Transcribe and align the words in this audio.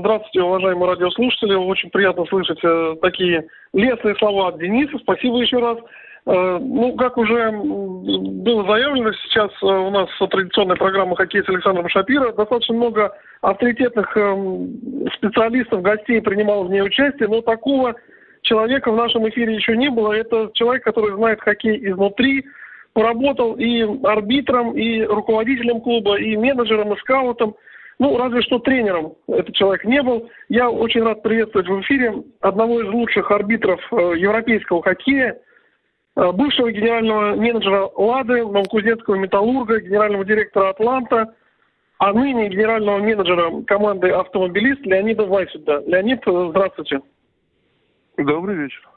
Здравствуйте, 0.00 0.42
уважаемые 0.42 0.90
радиослушатели. 0.90 1.54
Очень 1.54 1.90
приятно 1.90 2.24
слышать 2.26 2.58
э, 2.62 2.96
такие 3.00 3.46
лестные 3.72 4.14
слова 4.16 4.48
от 4.48 4.58
Дениса. 4.58 4.98
Спасибо 4.98 5.40
еще 5.40 5.58
раз. 5.58 5.78
Э, 6.26 6.58
ну, 6.60 6.94
как 6.96 7.16
уже 7.16 7.50
было 7.52 8.66
заявлено, 8.66 9.12
сейчас 9.12 9.50
э, 9.62 9.66
у 9.66 9.90
нас 9.90 10.08
традиционная 10.30 10.76
программа 10.76 11.16
«Хоккей» 11.16 11.42
с 11.44 11.48
Александром 11.48 11.88
Шапиро. 11.88 12.32
Достаточно 12.32 12.74
много 12.74 13.16
авторитетных 13.42 14.16
эм, 14.16 15.08
специалистов, 15.16 15.82
гостей 15.82 16.20
принимало 16.20 16.64
в 16.64 16.70
ней 16.70 16.82
участие, 16.82 17.28
но 17.28 17.40
такого 17.40 17.94
человека 18.42 18.90
в 18.90 18.96
нашем 18.96 19.28
эфире 19.28 19.54
еще 19.54 19.76
не 19.76 19.88
было. 19.88 20.12
Это 20.12 20.50
человек, 20.54 20.84
который 20.84 21.14
знает 21.14 21.40
хоккей 21.40 21.78
изнутри, 21.90 22.44
поработал 22.92 23.54
и 23.54 23.82
арбитром, 24.04 24.72
и 24.72 25.02
руководителем 25.02 25.80
клуба, 25.80 26.16
и 26.16 26.36
менеджером, 26.36 26.92
и 26.92 26.98
скаутом. 26.98 27.56
Ну, 27.98 28.16
разве 28.18 28.42
что 28.42 28.58
тренером 28.58 29.14
этот 29.26 29.54
человек 29.54 29.84
не 29.84 30.02
был. 30.02 30.28
Я 30.48 30.70
очень 30.70 31.02
рад 31.02 31.22
приветствовать 31.22 31.68
в 31.68 31.80
эфире 31.80 32.22
одного 32.40 32.82
из 32.82 32.88
лучших 32.88 33.30
арбитров 33.30 33.80
э, 33.90 34.18
европейского 34.18 34.82
хоккея, 34.82 35.38
э, 36.16 36.32
бывшего 36.32 36.70
генерального 36.70 37.34
менеджера 37.36 37.88
«Лады», 37.96 38.44
Новокузнецкого 38.44 39.14
«Металлурга», 39.14 39.80
генерального 39.80 40.26
директора 40.26 40.70
«Атланта», 40.70 41.34
а 41.98 42.12
ныне 42.12 42.50
генерального 42.50 42.98
менеджера 42.98 43.62
команды 43.62 44.10
«Автомобилист» 44.10 44.84
Леонида 44.84 45.24
Вайсюда. 45.24 45.82
Леонид, 45.86 46.20
э, 46.26 46.46
здравствуйте. 46.50 47.00
Добрый 48.18 48.56
вечер. 48.56 48.95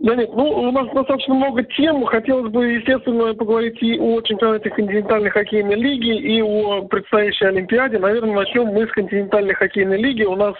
Леонид, 0.00 0.30
ну, 0.32 0.44
у 0.44 0.72
нас 0.72 0.86
достаточно 0.94 1.34
много 1.34 1.62
тем. 1.62 2.04
Хотелось 2.06 2.50
бы, 2.50 2.66
естественно, 2.66 3.34
поговорить 3.34 3.82
и 3.82 3.98
о 3.98 4.22
чемпионате 4.22 4.70
континентальной 4.70 5.28
хоккейной 5.28 5.76
лиги, 5.76 6.16
и 6.16 6.40
о 6.40 6.82
предстоящей 6.82 7.44
Олимпиаде. 7.44 7.98
Наверное, 7.98 8.34
начнем 8.34 8.68
мы 8.68 8.86
с 8.86 8.92
континентальной 8.92 9.52
хоккейной 9.52 9.98
лиги. 9.98 10.22
У 10.22 10.36
нас 10.36 10.54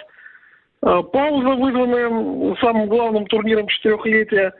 э, 0.83 1.01
пауза, 1.11 1.55
вызванная 1.55 2.55
самым 2.61 2.87
главным 2.87 3.25
турниром 3.25 3.67
четырехлетия. 3.67 4.53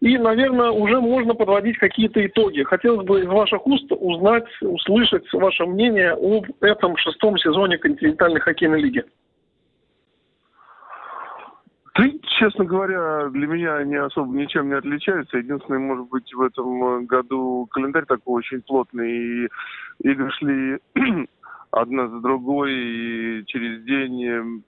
И, 0.00 0.16
наверное, 0.16 0.70
уже 0.70 1.00
можно 1.00 1.34
подводить 1.34 1.78
какие-то 1.78 2.24
итоги. 2.24 2.62
Хотелось 2.62 3.04
бы 3.04 3.22
из 3.22 3.26
ваших 3.26 3.66
уст 3.66 3.86
узнать, 3.90 4.46
услышать 4.60 5.24
ваше 5.32 5.66
мнение 5.66 6.12
об 6.12 6.46
этом 6.60 6.96
шестом 6.98 7.36
сезоне 7.36 7.78
континентальной 7.78 8.40
хоккейной 8.40 8.80
лиги. 8.80 9.02
Ты, 11.94 12.20
честно 12.40 12.64
говоря, 12.64 13.28
для 13.28 13.46
меня 13.46 13.84
не 13.84 13.96
особо 13.96 14.34
ничем 14.34 14.68
не 14.68 14.74
отличается. 14.74 15.36
Единственное, 15.36 15.78
может 15.78 16.08
быть, 16.08 16.32
в 16.32 16.40
этом 16.40 17.04
году 17.04 17.68
календарь 17.70 18.06
такой 18.06 18.38
очень 18.38 18.62
плотный, 18.62 19.44
и 19.44 19.48
игры 20.02 20.30
шли 20.30 20.78
одна 21.70 22.08
за 22.08 22.20
другой, 22.20 22.72
и 22.72 23.44
через 23.46 23.84
день, 23.84 24.64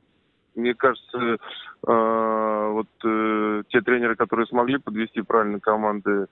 мне 0.54 0.74
кажется, 0.74 1.18
э, 1.18 2.68
вот 2.72 2.88
э, 3.04 3.62
те 3.68 3.80
тренеры, 3.80 4.16
которые 4.16 4.46
смогли 4.46 4.76
подвести 4.76 5.22
правильно 5.22 5.58
команды 5.58 6.10
э, 6.10 6.26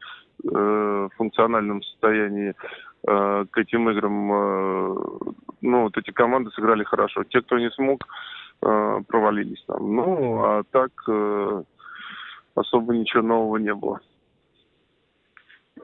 в 0.45 1.11
функциональном 1.17 1.83
состоянии 1.83 2.55
э, 3.09 3.45
к 3.51 3.59
этим 3.59 3.89
играм, 3.89 4.33
э, 4.33 4.95
ну, 5.63 5.83
вот 5.85 5.97
эти 5.97 6.11
команды 6.11 6.51
сыграли 6.51 6.85
хорошо. 6.85 7.25
Те, 7.25 7.41
кто 7.41 7.59
не 7.59 7.71
смог, 7.71 8.05
э, 8.05 8.40
провалились 8.61 9.65
там. 9.67 9.95
Ну, 9.95 10.45
а 10.45 10.63
так 10.71 10.91
э, 11.09 11.63
особо 12.55 12.95
ничего 12.95 13.23
нового 13.23 13.57
не 13.57 13.75
было. 13.75 14.01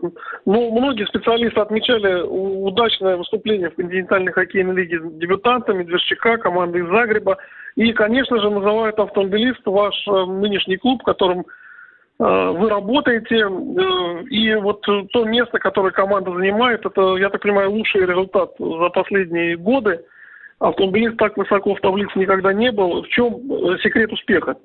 Ну, 0.02 0.70
многие 0.78 1.06
специалисты 1.06 1.60
отмечали 1.60 2.22
удачное 2.22 3.16
выступление 3.16 3.70
в 3.70 3.76
континентальной 3.76 4.32
хоккейной 4.32 4.74
лиге 4.74 5.00
с 5.00 5.12
дебютантами 5.14 5.84
Дверщика, 5.84 6.36
команды 6.36 6.80
из 6.80 6.88
Загреба. 6.88 7.38
И, 7.76 7.92
конечно 7.92 8.40
же, 8.40 8.50
называют 8.50 8.98
автомобилист 8.98 9.60
ваш 9.64 9.94
э, 10.06 10.24
нынешний 10.26 10.76
клуб, 10.76 11.02
которым 11.02 11.40
э, 11.40 11.44
вы 12.18 12.68
работаете. 12.68 13.36
Э, 13.36 14.22
и 14.24 14.54
вот 14.56 14.82
то 14.82 15.24
место, 15.24 15.58
которое 15.58 15.92
команда 15.92 16.32
занимает, 16.32 16.84
это, 16.84 17.16
я 17.16 17.30
так 17.30 17.42
понимаю, 17.42 17.70
лучший 17.70 18.02
результат 18.02 18.52
за 18.58 18.88
последние 18.90 19.56
годы 19.56 20.04
автомобилист 20.58 21.16
так 21.16 21.36
высоко 21.36 21.74
в 21.74 21.80
таблице 21.80 22.18
никогда 22.18 22.52
не 22.52 22.72
был. 22.72 23.02
В 23.02 23.08
чем 23.08 23.34
э, 23.34 23.78
секрет 23.82 24.12
успеха? 24.12 24.56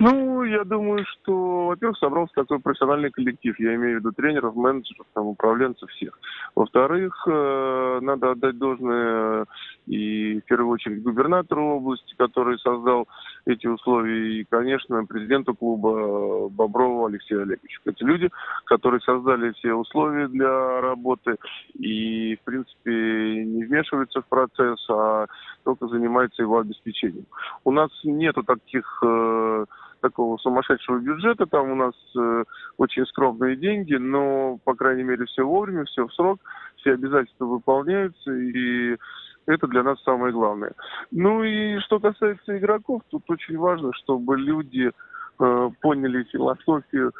Ну, 0.00 0.44
я 0.44 0.64
думаю, 0.64 1.04
что, 1.06 1.66
во-первых, 1.66 1.98
собрался 1.98 2.34
такой 2.34 2.60
профессиональный 2.60 3.10
коллектив. 3.10 3.58
Я 3.58 3.74
имею 3.74 3.96
в 3.96 4.00
виду 4.00 4.12
тренеров, 4.12 4.56
менеджеров, 4.56 5.06
там, 5.14 5.26
управленцев 5.26 5.88
всех. 5.90 6.18
Во-вторых, 6.54 7.14
э, 7.28 7.98
надо 8.02 8.32
отдать 8.32 8.58
должное 8.58 9.46
и, 9.86 10.40
в 10.40 10.44
первую 10.44 10.70
очередь, 10.70 11.02
губернатору 11.02 11.76
области, 11.76 12.14
который 12.16 12.58
создал 12.58 13.06
эти 13.46 13.66
условия, 13.66 14.40
и, 14.40 14.44
конечно, 14.44 15.04
президенту 15.04 15.54
клуба 15.54 16.48
Боброву 16.48 17.06
Алексею 17.06 17.42
Олеговичу. 17.42 17.80
Это 17.84 18.04
люди, 18.04 18.30
которые 18.64 19.00
создали 19.00 19.52
все 19.52 19.74
условия 19.74 20.28
для 20.28 20.80
работы 20.80 21.36
и, 21.74 22.36
в 22.36 22.44
принципе, 22.44 23.44
не 23.44 23.64
вмешиваются 23.64 24.22
в 24.22 24.26
процесс, 24.26 24.84
а 24.90 25.26
только 25.64 25.86
занимаются 25.88 26.42
его 26.42 26.58
обеспечением. 26.58 27.26
У 27.64 27.70
нас 27.70 27.90
нету 28.04 28.42
таких 28.42 29.02
э, 29.02 29.64
такого 30.04 30.36
сумасшедшего 30.36 30.98
бюджета, 30.98 31.46
там 31.46 31.70
у 31.70 31.74
нас 31.74 31.94
э, 32.14 32.44
очень 32.76 33.06
скромные 33.06 33.56
деньги, 33.56 33.94
но, 33.94 34.58
по 34.62 34.74
крайней 34.74 35.02
мере, 35.02 35.24
все 35.24 35.44
вовремя, 35.44 35.86
все 35.86 36.06
в 36.06 36.12
срок, 36.12 36.40
все 36.76 36.92
обязательства 36.92 37.46
выполняются, 37.46 38.30
и 38.30 38.98
это 39.46 39.66
для 39.66 39.82
нас 39.82 40.02
самое 40.02 40.30
главное. 40.30 40.72
Ну 41.10 41.42
и 41.42 41.78
что 41.80 42.00
касается 42.00 42.58
игроков, 42.58 43.00
тут 43.08 43.22
очень 43.30 43.56
важно, 43.56 43.94
чтобы 43.94 44.36
люди 44.36 44.90
э, 44.90 45.70
поняли 45.80 46.24
философию, 46.24 47.12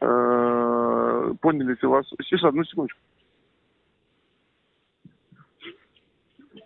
э, 0.00 1.34
поняли 1.42 1.74
философию. 1.74 2.24
Сейчас, 2.24 2.44
одну 2.44 2.64
секундочку. 2.64 3.00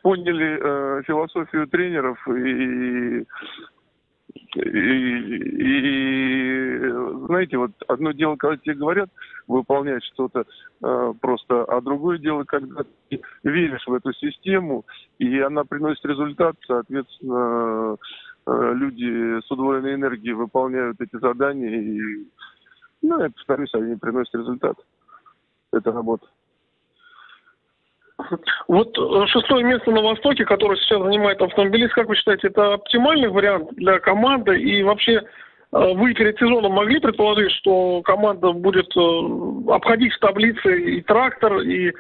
Поняли 0.05 0.61
э, 0.63 1.03
философию 1.03 1.67
тренеров 1.67 2.29
и 2.29 3.27
и, 4.63 5.37
и, 5.67 6.89
знаете, 7.27 7.59
вот 7.59 7.73
одно 7.87 8.13
дело, 8.13 8.37
когда 8.37 8.57
тебе 8.57 8.75
говорят 8.75 9.11
выполнять 9.47 10.05
что-то 10.05 10.45
э, 10.83 11.15
просто, 11.21 11.65
а 11.65 11.81
другое 11.81 12.19
дело, 12.19 12.45
когда 12.45 12.85
ты 13.09 13.21
веришь 13.43 13.87
в 13.87 13.95
эту 13.95 14.13
систему, 14.13 14.85
и 15.19 15.39
она 15.41 15.65
приносит 15.65 16.05
результат, 16.05 16.57
соответственно, 16.67 17.97
э, 18.47 18.73
люди 18.75 19.41
с 19.41 19.51
удвоенной 19.51 19.95
энергией 19.95 20.35
выполняют 20.35 21.01
эти 21.01 21.19
задания, 21.19 21.81
и, 21.81 22.27
ну, 23.03 23.21
я 23.21 23.31
повторюсь, 23.31 23.75
они 23.75 23.97
приносят 23.97 24.35
результат. 24.35 24.77
Это 25.73 25.93
работа. 25.93 26.27
Вот 28.67 28.99
э, 28.99 29.27
шестое 29.29 29.65
место 29.65 29.91
на 29.91 30.03
Востоке, 30.03 30.45
которое 30.45 30.77
сейчас 30.77 31.03
занимает 31.03 31.41
автомобилист, 31.41 31.95
как 31.95 32.09
вы 32.09 32.17
считаете, 32.17 32.49
это 32.49 32.75
оптимальный 32.75 33.29
вариант 33.29 33.71
для 33.75 34.01
команды? 34.01 34.61
И 34.61 34.83
вообще 34.83 35.12
э, 35.12 35.23
вы 35.71 36.15
перед 36.15 36.37
сезоном 36.39 36.73
могли 36.73 36.99
предположить, 36.99 37.53
что 37.53 38.03
команда 38.03 38.53
будет 38.53 38.95
э, 38.97 39.73
обходить 39.73 40.12
в 40.15 40.19
таблице 40.19 40.81
и 40.81 41.01
трактор, 41.03 41.61
и 41.61 41.93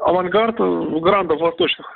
авангард 0.00 0.56
грандов 0.58 1.40
восточных? 1.40 1.86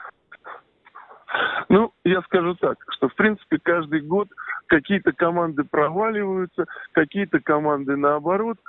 Ну, 1.68 1.92
я 2.04 2.20
скажу 2.22 2.54
так, 2.56 2.76
что 2.90 3.08
в 3.08 3.14
принципе 3.14 3.58
каждый 3.62 4.00
год 4.00 4.28
какие-то 4.66 5.12
команды 5.12 5.64
проваливаются, 5.64 6.66
какие-то 6.92 7.40
команды 7.40 7.96
наоборот– 7.96 8.58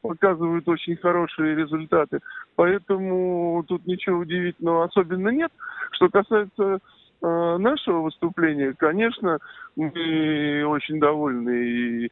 показывают 0.00 0.66
очень 0.66 0.96
хорошие 0.96 1.54
результаты. 1.54 2.20
Поэтому 2.56 3.64
тут 3.68 3.86
ничего 3.86 4.20
удивительного 4.20 4.84
особенно 4.84 5.28
нет. 5.28 5.52
Что 5.92 6.08
касается 6.08 6.78
э, 7.22 7.56
нашего 7.58 8.00
выступления, 8.02 8.74
конечно, 8.78 9.38
мы 9.76 10.64
очень 10.66 10.98
довольны 11.00 11.50
и 11.50 12.10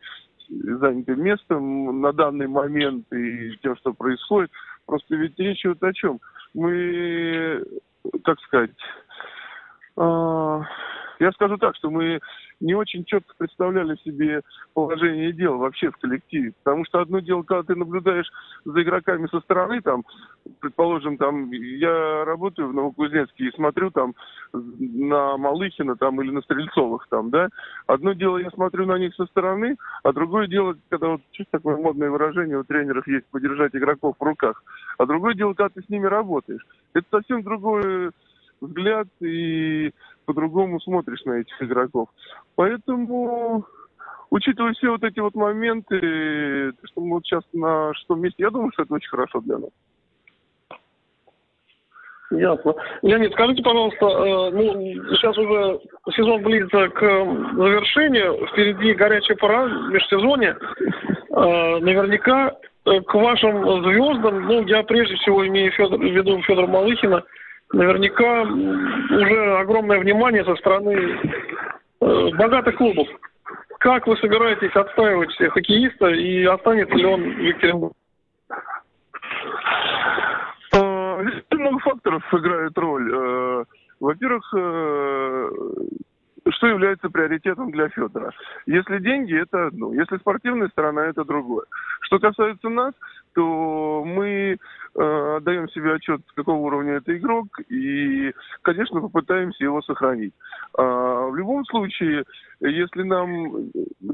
занятым 0.51 1.23
местом 1.23 2.01
на 2.01 2.13
данный 2.13 2.49
момент 2.49 3.11
и 3.13 3.57
тем, 3.63 3.77
что 3.77 3.95
происходит. 3.95 4.51
Просто 4.87 5.15
ведь 5.17 5.39
речь 5.39 5.65
вот 5.65 5.83
о 5.83 5.93
чем. 5.93 6.21
Мы, 6.53 7.65
как 8.25 8.39
сказать, 8.41 8.71
э, 9.97 10.61
Я 11.21 11.33
скажу 11.33 11.59
так, 11.59 11.77
что 11.77 11.91
мы 11.91 12.19
не 12.61 12.75
очень 12.75 13.05
четко 13.05 13.35
представляли 13.37 13.95
себе 13.97 14.41
положение 14.73 15.33
дел 15.33 15.59
вообще 15.59 15.91
в 15.91 15.99
коллективе. 15.99 16.53
Потому 16.65 16.87
что 16.87 17.01
одно 17.01 17.21
дело, 17.21 17.43
когда 17.43 17.63
ты 17.63 17.79
наблюдаешь 17.79 18.29
за 18.65 18.83
игроками 18.83 19.27
со 19.27 19.41
стороны, 19.41 19.83
там, 19.83 20.05
предположим, 20.61 21.19
там, 21.19 21.51
я 21.51 22.25
работаю 22.25 22.69
в 22.69 22.75
Новокузнецке 22.75 23.45
и 23.45 23.55
смотрю 23.55 23.91
там 23.91 24.15
на 24.53 25.37
Малыхина 25.37 25.97
там 25.97 26.23
или 26.23 26.31
на 26.31 26.41
Стрельцовых 26.41 27.07
там, 27.11 27.29
да. 27.29 27.49
Одно 27.87 28.15
дело, 28.15 28.39
я 28.39 28.51
смотрю 28.51 28.87
на 28.87 28.99
них 28.99 29.15
со 29.15 29.27
стороны, 29.27 29.77
а 30.03 30.15
другое 30.15 30.47
дело, 30.47 30.75
когда 30.89 31.09
вот 31.09 31.21
чуть 31.33 31.51
такое 31.51 31.77
модное 31.77 32.09
выражение 32.09 32.59
у 32.59 32.65
тренеров 32.65 33.07
есть, 33.07 33.27
подержать 33.27 33.77
игроков 33.77 34.17
в 34.19 34.25
руках. 34.25 34.63
А 34.97 35.05
другое 35.05 35.35
дело, 35.35 35.53
когда 35.53 35.69
ты 35.69 35.83
с 35.83 35.89
ними 35.91 36.07
работаешь. 36.07 36.67
Это 36.95 37.07
совсем 37.11 37.43
другой 37.43 38.11
взгляд 38.61 39.09
и 39.21 39.93
по-другому 40.27 40.81
смотришь 40.81 41.25
на 41.25 41.41
этих 41.41 41.61
игроков. 41.63 42.09
Поэтому, 42.55 43.65
учитывая 44.31 44.73
все 44.73 44.91
вот 44.91 45.03
эти 45.03 45.21
вот 45.21 45.35
моменты, 45.35 46.73
что 46.85 47.01
мы 47.01 47.15
вот 47.15 47.25
сейчас 47.25 47.45
на 47.53 47.93
шестом 47.95 48.21
месте, 48.21 48.43
я 48.43 48.51
думаю, 48.51 48.71
что 48.73 48.83
это 48.83 48.95
очень 48.95 49.11
хорошо 49.11 49.41
для 49.41 49.59
нас. 49.59 49.71
Ясно. 52.31 52.75
Леонид, 53.03 53.33
скажите, 53.33 53.63
пожалуйста, 53.63 54.07
э, 54.07 54.51
ну, 54.53 54.73
сейчас 55.17 55.37
уже 55.37 55.81
сезон 56.15 56.43
близится 56.43 56.89
к 56.89 57.01
завершению, 57.01 58.47
впереди 58.47 58.95
горячая 58.95 59.37
пора 59.37 59.65
в 59.65 59.91
межсезонье. 59.91 60.57
Э, 61.31 61.79
наверняка 61.81 62.57
э, 62.87 63.01
к 63.01 63.15
вашим 63.15 63.83
звездам, 63.83 64.47
ну, 64.47 64.65
я 64.67 64.85
прежде 64.85 65.17
всего 65.17 65.45
имею 65.49 65.73
Федор, 65.73 65.99
в 65.99 66.03
виду 66.03 66.41
Федора 66.43 66.69
Малыхина, 66.69 67.25
наверняка 67.73 68.43
уже 68.43 69.57
огромное 69.59 69.99
внимание 69.99 70.45
со 70.45 70.57
стороны 70.57 71.19
э, 72.01 72.31
богатых 72.37 72.77
клубов. 72.77 73.07
Как 73.79 74.07
вы 74.07 74.17
собираетесь 74.19 74.75
отстаивать 74.75 75.35
хоккеиста 75.37 76.09
и 76.09 76.45
останется 76.45 76.95
ли 76.95 77.07
он 77.07 77.23
в 77.23 77.39
Екатеринбурге? 77.41 77.95
Здесь 81.23 81.45
много 81.51 81.79
факторов 81.81 82.23
играет 82.33 82.77
роль. 82.79 83.13
Э, 83.13 83.65
во-первых, 84.01 84.55
э, 84.57 85.51
что 86.51 86.67
является 86.67 87.11
приоритетом 87.11 87.71
для 87.71 87.89
Федора? 87.89 88.33
Если 88.67 88.99
деньги, 88.99 89.39
это 89.39 89.67
одно. 89.67 89.93
Если 89.93 90.17
спортивная 90.17 90.69
сторона, 90.69 91.07
это 91.07 91.25
другое. 91.25 91.67
Что 92.03 92.19
касается 92.19 92.69
нас, 92.69 92.95
то 93.35 94.03
мы 94.05 94.57
э, 94.95 95.37
отдаем 95.37 95.69
себе 95.71 95.95
отчет, 95.95 96.21
какого 96.35 96.57
уровня 96.59 96.95
это 96.95 97.17
игрок, 97.17 97.47
и, 97.69 98.33
конечно, 98.63 99.01
попытаемся 99.01 99.65
его 99.65 99.83
сохранить. 99.83 100.35
А, 100.77 101.27
в 101.27 101.37
любом 101.37 101.65
случае, 101.67 102.25
если 102.61 103.03
нам... 103.03 103.71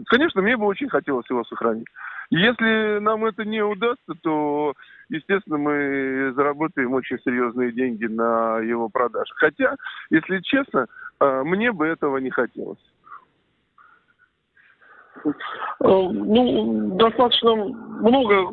Конечно, 0.07 0.43
мне 0.43 0.57
бы 0.57 0.67
очень 0.67 0.89
хотелось 0.89 1.29
его 1.31 1.45
сохранить. 1.45 1.87
Если 2.31 2.99
нам 2.99 3.25
это 3.25 3.45
не 3.45 3.63
удастся, 3.63 4.15
то, 4.23 4.75
естественно, 5.09 5.59
мы 5.59 6.33
заработаем 6.35 6.93
очень 6.93 7.19
серьезные 7.25 7.73
деньги 7.73 8.07
на 8.07 8.59
его 8.59 8.89
продаже. 8.89 9.33
Хотя, 9.37 9.77
если 10.11 10.41
честно, 10.41 10.87
э, 11.21 11.43
мне 11.45 11.73
бы 11.73 11.87
этого 11.87 12.19
не 12.19 12.31
хотелось. 12.31 12.79
Э, 15.25 15.33
ну, 15.81 16.97
достаточно 16.97 17.55
много 17.55 18.53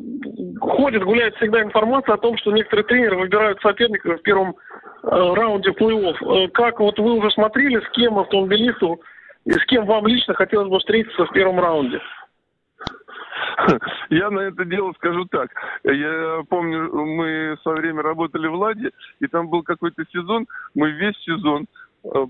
ходит, 0.59 1.03
гуляет 1.03 1.35
всегда 1.35 1.61
информация 1.61 2.15
о 2.15 2.19
том, 2.19 2.37
что 2.37 2.51
некоторые 2.51 2.85
тренеры 2.85 3.17
выбирают 3.17 3.61
соперника 3.61 4.17
в 4.17 4.21
первом 4.21 4.55
э, 5.03 5.07
раунде 5.09 5.71
плей-офф. 5.71 6.49
Как 6.49 6.79
вот 6.79 6.97
вы 6.99 7.13
уже 7.13 7.31
смотрели, 7.31 7.79
с 7.79 7.89
кем 7.91 8.19
автомобилисту 8.19 9.01
и 9.45 9.51
с 9.51 9.65
кем 9.65 9.85
вам 9.85 10.07
лично 10.07 10.33
хотелось 10.33 10.69
бы 10.69 10.79
встретиться 10.79 11.25
в 11.25 11.31
первом 11.31 11.59
раунде? 11.59 12.01
Я 14.09 14.29
на 14.29 14.41
это 14.41 14.65
дело 14.65 14.93
скажу 14.93 15.25
так. 15.25 15.49
Я 15.83 16.43
помню, 16.49 16.89
мы 16.91 17.57
свое 17.61 17.77
время 17.79 18.01
работали 18.01 18.47
в 18.47 18.55
«Ладе», 18.55 18.91
и 19.19 19.27
там 19.27 19.49
был 19.49 19.63
какой-то 19.63 20.03
сезон, 20.11 20.47
мы 20.75 20.91
весь 20.91 21.17
сезон 21.23 21.63
э, 21.63 21.65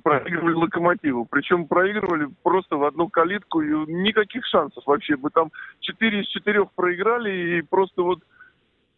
проигрывали 0.03 0.53
локомотиву. 0.53 1.25
Причем 1.25 1.67
проигрывали 1.67 2.29
просто 2.43 2.77
в 2.77 2.83
одну 2.83 3.09
калитку, 3.09 3.61
и 3.61 3.69
никаких 3.91 4.45
шансов 4.45 4.83
вообще. 4.85 5.15
Мы 5.17 5.29
там 5.29 5.51
4 5.79 6.21
из 6.21 6.27
4 6.27 6.65
проиграли, 6.75 7.57
и 7.57 7.61
просто 7.61 8.03
вот, 8.03 8.19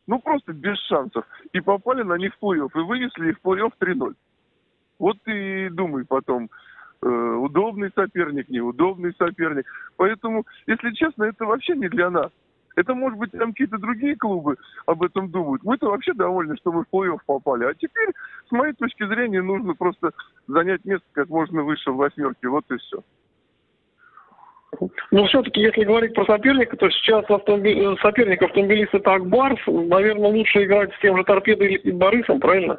ну 0.07 0.19
просто 0.19 0.53
без 0.53 0.77
шансов. 0.87 1.25
И 1.53 1.61
попали 1.61 2.03
на 2.03 2.17
них 2.17 2.33
в 2.35 2.43
плей-офф, 2.43 2.69
и 2.75 2.79
вынесли 2.79 3.29
их 3.29 3.37
в 3.39 3.47
плей-офф 3.47 3.71
3-0. 3.79 4.13
Вот 4.99 5.17
и 5.27 5.69
думай 5.69 6.05
потом, 6.05 6.49
Э, 7.05 7.07
удобный 7.07 7.91
соперник, 7.93 8.49
неудобный 8.49 9.13
соперник. 9.17 9.65
Поэтому, 9.95 10.43
если 10.65 10.91
честно, 10.91 11.25
это 11.25 11.45
вообще 11.45 11.75
не 11.75 11.87
для 11.87 12.09
нас. 12.09 12.31
Это, 12.75 12.93
может 12.93 13.17
быть, 13.17 13.31
там 13.31 13.51
какие-то 13.51 13.77
другие 13.77 14.15
клубы 14.15 14.57
об 14.85 15.01
этом 15.03 15.29
думают. 15.31 15.63
Мы-то 15.63 15.89
вообще 15.89 16.13
довольны, 16.13 16.55
что 16.57 16.71
мы 16.71 16.83
в 16.83 16.93
плей-офф 16.93 17.19
попали. 17.25 17.65
А 17.65 17.73
теперь, 17.73 18.09
с 18.47 18.51
моей 18.51 18.73
точки 18.73 19.05
зрения, 19.07 19.41
нужно 19.41 19.75
просто 19.75 20.11
занять 20.47 20.83
место 20.83 21.05
как 21.13 21.29
можно 21.29 21.63
выше 21.63 21.91
в 21.91 21.97
восьмерке. 21.97 22.47
Вот 22.49 22.65
и 22.71 22.77
все. 22.77 22.99
Но 25.11 25.25
все-таки, 25.27 25.61
если 25.61 25.85
говорить 25.85 26.13
про 26.13 26.25
соперника, 26.25 26.75
то 26.75 26.89
сейчас 26.89 27.23
автомобиль, 27.29 27.97
соперник 28.01 28.41
автомобилист 28.41 28.93
это 28.93 29.13
Акбарс. 29.13 29.61
Наверное, 29.67 30.31
лучше 30.31 30.63
играть 30.65 30.93
с 30.93 30.99
тем 30.99 31.15
же 31.15 31.23
Торпедой 31.23 31.75
и 31.75 31.91
Борисом, 31.91 32.41
правильно? 32.41 32.77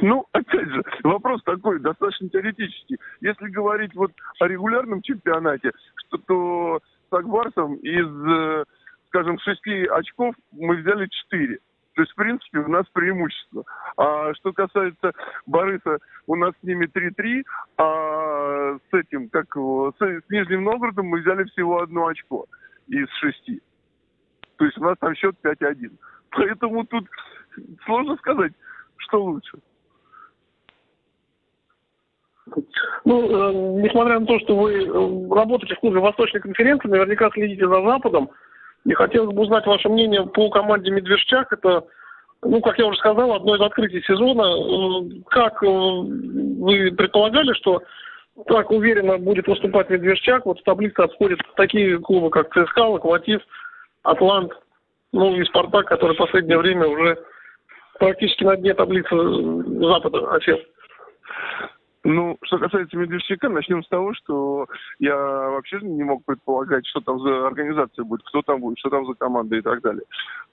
Ну, 0.00 0.26
опять 0.32 0.68
же, 0.68 0.82
вопрос 1.04 1.42
такой, 1.44 1.80
достаточно 1.80 2.28
теоретический. 2.28 2.98
Если 3.20 3.48
говорить 3.48 3.94
вот 3.94 4.12
о 4.40 4.46
регулярном 4.46 5.02
чемпионате, 5.02 5.72
что 5.96 6.18
то 6.18 6.80
с 7.10 7.12
Акбарсом 7.12 7.74
из, 7.76 8.06
э, 8.06 8.64
скажем, 9.08 9.38
шести 9.40 9.84
очков 9.86 10.34
мы 10.52 10.76
взяли 10.76 11.06
четыре. 11.06 11.58
То 11.94 12.02
есть, 12.02 12.12
в 12.12 12.16
принципе, 12.16 12.60
у 12.60 12.68
нас 12.68 12.86
преимущество. 12.92 13.64
А 13.96 14.32
что 14.34 14.52
касается 14.52 15.12
Бориса, 15.46 15.98
у 16.26 16.36
нас 16.36 16.52
с 16.60 16.62
ними 16.62 16.86
3-3, 16.86 17.44
а 17.78 18.76
с 18.78 18.94
этим, 18.94 19.28
как 19.28 19.54
с, 19.54 19.98
с 19.98 20.30
Нижним 20.30 20.64
Новгородом 20.64 21.06
мы 21.06 21.20
взяли 21.20 21.44
всего 21.44 21.82
одно 21.82 22.06
очко 22.06 22.46
из 22.86 23.08
шести. 23.20 23.60
То 24.56 24.64
есть 24.64 24.78
у 24.78 24.84
нас 24.84 24.96
там 25.00 25.14
счет 25.14 25.34
5-1. 25.42 25.90
Поэтому 26.30 26.86
тут 26.86 27.08
сложно 27.84 28.16
сказать, 28.16 28.52
что 29.00 29.22
лучше. 29.22 29.58
Ну, 33.04 33.22
э, 33.28 33.82
несмотря 33.82 34.18
на 34.18 34.26
то, 34.26 34.38
что 34.40 34.56
вы 34.56 34.84
э, 34.84 35.34
работаете 35.34 35.74
в 35.74 35.80
клубе 35.80 36.00
Восточной 36.00 36.40
конференции, 36.40 36.88
наверняка 36.88 37.30
следите 37.32 37.66
за 37.66 37.82
Западом. 37.82 38.30
И 38.84 38.92
хотелось 38.92 39.34
бы 39.34 39.42
узнать 39.42 39.66
ваше 39.66 39.88
мнение 39.88 40.26
по 40.26 40.50
команде 40.50 40.90
Медвежчак. 40.90 41.52
Это, 41.52 41.84
ну, 42.42 42.60
как 42.60 42.78
я 42.78 42.86
уже 42.86 42.98
сказал, 42.98 43.32
одно 43.34 43.56
из 43.56 43.60
открытий 43.60 44.02
сезона. 44.02 44.42
Э, 44.42 45.22
как 45.28 45.62
э, 45.62 45.66
вы 45.66 46.92
предполагали, 46.92 47.52
что 47.54 47.82
так 48.46 48.70
уверенно 48.70 49.18
будет 49.18 49.46
выступать 49.46 49.90
Медвежчак? 49.90 50.46
Вот 50.46 50.60
в 50.60 50.64
таблице 50.64 51.00
обходят 51.00 51.40
такие 51.56 51.98
клубы, 51.98 52.30
как 52.30 52.52
ЦСКА, 52.52 52.84
Локомотив, 52.84 53.40
Атлант, 54.02 54.52
ну 55.12 55.34
и 55.36 55.44
Спартак, 55.44 55.86
который 55.86 56.14
в 56.14 56.18
последнее 56.18 56.58
время 56.58 56.86
уже 56.86 57.18
практически 58.00 58.44
на 58.44 58.56
дне 58.56 58.74
таблицы 58.74 59.08
Запада 59.10 60.32
осел. 60.32 60.58
Ну, 62.02 62.38
что 62.44 62.58
касается 62.58 62.96
Медвежьяка, 62.96 63.50
начнем 63.50 63.84
с 63.84 63.88
того, 63.88 64.14
что 64.14 64.66
я 64.98 65.14
вообще 65.14 65.80
не 65.82 66.02
мог 66.02 66.24
предполагать, 66.24 66.86
что 66.86 67.00
там 67.00 67.20
за 67.20 67.46
организация 67.46 68.06
будет, 68.06 68.22
кто 68.24 68.40
там 68.40 68.60
будет, 68.60 68.78
что 68.78 68.88
там 68.88 69.04
за 69.04 69.12
команда 69.12 69.56
и 69.56 69.60
так 69.60 69.82
далее. 69.82 70.04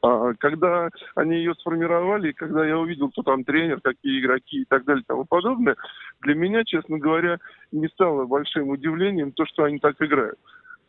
А, 0.01 0.33
когда 0.33 0.89
они 1.15 1.37
ее 1.37 1.55
сформировали, 1.55 2.33
когда 2.33 2.67
я 2.67 2.77
увидел, 2.77 3.09
кто 3.11 3.23
там 3.23 3.45
тренер, 3.45 3.79
какие 3.79 4.19
игроки 4.19 4.63
и 4.63 4.65
так 4.65 4.83
далее 4.83 5.03
и 5.03 5.07
тому 5.07 5.23
подобное, 5.23 5.77
для 6.19 6.35
меня, 6.35 6.65
честно 6.65 6.97
говоря, 6.97 7.37
не 7.71 7.87
стало 7.87 8.25
большим 8.25 8.67
удивлением 8.67 9.31
то, 9.31 9.45
что 9.45 9.63
они 9.63 9.79
так 9.79 9.95
играют. 10.01 10.37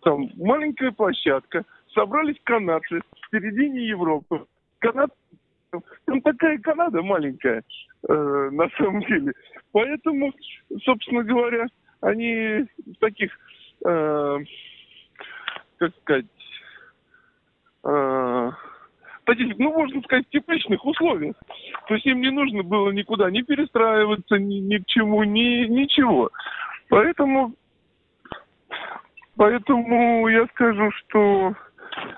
Там 0.02 0.28
маленькая 0.36 0.90
площадка, 0.90 1.62
собрались 1.94 2.40
канадцы 2.42 3.00
в 3.00 3.30
середине 3.30 3.86
Европы. 3.86 4.44
Канад 4.80 5.10
там 5.70 6.20
такая 6.22 6.58
Канада 6.58 7.02
маленькая, 7.02 7.62
э, 8.08 8.48
на 8.52 8.68
самом 8.76 9.00
деле. 9.00 9.32
Поэтому, 9.72 10.32
собственно 10.84 11.22
говоря, 11.22 11.66
они 12.00 12.66
таких, 13.00 13.32
э, 13.84 14.38
как 15.78 15.92
сказать, 16.02 16.26
э, 17.84 18.50
таких, 19.24 19.58
ну, 19.58 19.72
можно 19.72 20.00
сказать, 20.02 20.28
тепличных 20.30 20.84
условиях. 20.84 21.36
То 21.86 21.94
есть 21.94 22.06
им 22.06 22.20
не 22.20 22.30
нужно 22.30 22.62
было 22.62 22.90
никуда 22.90 23.30
не 23.30 23.42
перестраиваться, 23.42 24.38
ни, 24.38 24.56
ни 24.56 24.78
к 24.78 24.86
чему, 24.86 25.22
ни, 25.24 25.66
ничего. 25.66 26.30
Поэтому, 26.88 27.54
поэтому 29.36 30.28
я 30.28 30.46
скажу, 30.46 30.90
что 30.92 31.54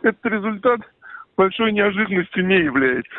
этот 0.03 0.25
результат 0.25 0.81
большой 1.37 1.73
неожиданностью 1.73 2.47
не 2.47 2.59
является. 2.59 3.11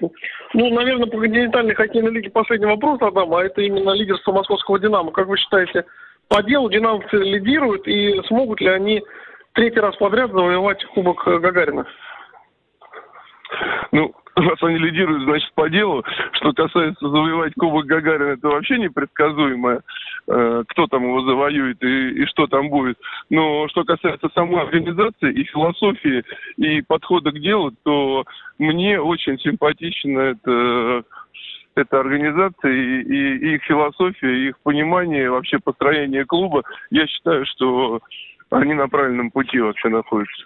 Ну, 0.00 0.70
наверное, 0.70 1.06
по 1.06 1.18
континентальной 1.18 1.74
хоккейной 1.74 2.10
лиге 2.12 2.30
последний 2.30 2.66
вопрос 2.66 2.98
задам, 3.00 3.34
а 3.34 3.44
это 3.44 3.62
именно 3.62 3.90
лидерство 3.90 4.32
московского 4.32 4.78
«Динамо». 4.78 5.12
Как 5.12 5.26
вы 5.26 5.36
считаете, 5.36 5.84
по 6.28 6.42
делу 6.42 6.70
динамовцы 6.70 7.16
лидируют 7.16 7.86
и 7.86 8.20
смогут 8.26 8.60
ли 8.60 8.68
они 8.68 9.02
третий 9.52 9.80
раз 9.80 9.96
подряд 9.96 10.30
завоевать 10.30 10.84
Кубок 10.86 11.24
Гагарина? 11.24 11.86
Ну, 13.92 14.14
раз 14.36 14.62
они 14.62 14.78
лидируют, 14.78 15.24
значит, 15.24 15.50
по 15.54 15.68
делу. 15.68 16.04
Что 16.32 16.52
касается 16.52 17.08
завоевать 17.08 17.54
Кубок 17.58 17.86
Гагарина, 17.86 18.32
это 18.32 18.48
вообще 18.48 18.78
непредсказуемо, 18.78 19.80
э, 20.28 20.64
кто 20.68 20.86
там 20.86 21.04
его 21.04 21.22
завоюет 21.22 21.82
и, 21.82 22.22
и 22.22 22.26
что 22.26 22.46
там 22.46 22.68
будет. 22.68 22.98
Но 23.30 23.66
что 23.68 23.84
касается 23.84 24.28
самой 24.34 24.62
организации 24.62 25.32
и 25.32 25.44
философии, 25.44 26.22
и 26.56 26.82
подхода 26.82 27.30
к 27.30 27.40
делу, 27.40 27.72
то 27.82 28.24
мне 28.58 29.00
очень 29.00 29.38
симпатична 29.38 30.18
эта, 30.20 31.04
эта 31.74 32.00
организация 32.00 32.72
и, 32.72 33.02
и, 33.02 33.36
и 33.38 33.54
их 33.54 33.62
философия, 33.64 34.32
и 34.32 34.48
их 34.48 34.58
понимание 34.62 35.30
вообще 35.30 35.58
построения 35.58 36.24
клуба. 36.24 36.62
Я 36.90 37.06
считаю, 37.06 37.46
что 37.46 38.00
они 38.50 38.74
на 38.74 38.88
правильном 38.88 39.30
пути 39.30 39.58
вообще 39.58 39.88
находятся. 39.88 40.44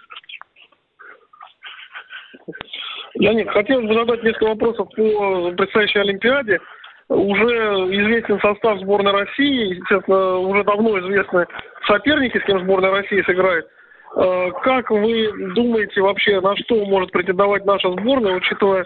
Леонид, 3.21 3.49
хотелось 3.51 3.87
бы 3.87 3.93
задать 3.93 4.23
несколько 4.23 4.45
вопросов 4.45 4.87
по 4.95 5.51
предстоящей 5.51 5.99
Олимпиаде. 5.99 6.59
Уже 7.07 7.53
известен 7.91 8.39
состав 8.39 8.79
сборной 8.79 9.11
России, 9.11 9.75
естественно, 9.75 10.37
уже 10.37 10.63
давно 10.63 10.97
известны 10.99 11.45
соперники, 11.85 12.39
с 12.39 12.43
кем 12.45 12.61
сборная 12.61 12.89
России 12.89 13.21
сыграет. 13.21 13.67
Э, 14.15 14.49
как 14.63 14.89
вы 14.89 15.31
думаете 15.53 16.01
вообще, 16.01 16.41
на 16.41 16.55
что 16.57 16.83
может 16.85 17.11
претендовать 17.11 17.63
наша 17.63 17.91
сборная, 17.91 18.33
учитывая 18.33 18.85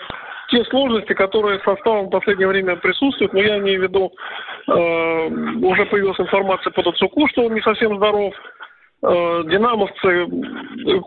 те 0.50 0.66
сложности, 0.66 1.14
которые 1.14 1.60
составом 1.60 2.08
в 2.08 2.10
последнее 2.10 2.50
время 2.50 2.76
присутствуют? 2.76 3.32
Но 3.32 3.40
я 3.40 3.60
имею 3.60 3.80
в 3.80 3.84
виду, 3.84 4.12
э, 4.68 5.28
уже 5.66 5.86
появилась 5.86 6.20
информация 6.20 6.72
по 6.72 6.84
Дацуку, 6.84 7.30
что 7.30 7.46
он 7.46 7.54
не 7.54 7.62
совсем 7.62 7.96
здоров. 7.96 8.34
Э, 9.02 9.44
динамовцы 9.46 10.28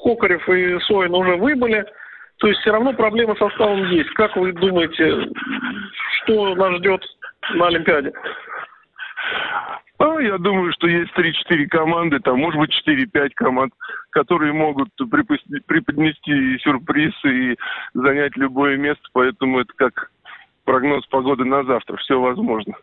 Кокарев 0.03 0.49
и 0.49 0.79
Соин 0.87 1.15
уже 1.15 1.37
выбыли. 1.37 1.85
То 2.39 2.47
есть 2.47 2.61
все 2.61 2.71
равно 2.71 2.93
проблема 2.93 3.35
с 3.35 3.39
составом 3.39 3.85
есть. 3.91 4.11
Как 4.11 4.37
вы 4.37 4.53
думаете, 4.53 5.29
что 6.23 6.55
нас 6.55 6.77
ждет 6.79 7.05
на 7.55 7.67
Олимпиаде? 7.67 8.13
А, 9.99 10.21
я 10.21 10.39
думаю, 10.39 10.73
что 10.73 10.87
есть 10.87 11.11
3-4 11.17 11.67
команды, 11.67 12.21
там, 12.21 12.39
может 12.39 12.61
быть, 12.61 12.71
4-5 12.87 13.31
команд, 13.35 13.73
которые 14.11 14.53
могут 14.53 14.91
преподнести 14.97 16.59
сюрприз 16.61 17.13
и 17.25 17.57
занять 17.95 18.37
любое 18.37 18.77
место, 18.77 19.03
поэтому 19.13 19.59
это 19.59 19.73
как 19.75 20.13
прогноз 20.65 21.05
погоды 21.07 21.45
на 21.45 21.65
завтра, 21.65 21.97
все 21.97 22.21
возможно. 22.21 22.75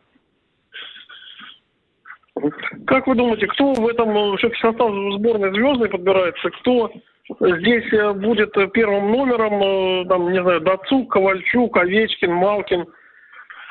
Как 2.85 3.07
вы 3.07 3.15
думаете, 3.15 3.47
кто 3.47 3.74
в 3.74 3.88
этом 3.88 4.35
все-таки 4.38 4.59
состав 4.59 4.91
сборной 5.13 5.51
звездный 5.51 5.88
подбирается, 5.88 6.50
кто 6.50 6.91
Здесь 7.27 7.91
э, 7.91 8.13
будет 8.13 8.53
первым 8.74 9.12
номером, 9.12 9.62
э, 9.62 10.05
там, 10.08 10.32
не 10.32 10.41
знаю, 10.41 10.62
Дацук, 10.62 11.12
Ковальчук, 11.12 11.75
Овечкин, 11.75 12.32
Малкин. 12.32 12.86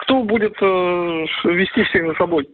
Кто 0.00 0.22
будет 0.24 0.56
э, 0.60 1.26
вести 1.44 1.84
всех 1.84 2.08
за 2.08 2.14
собой? 2.14 2.48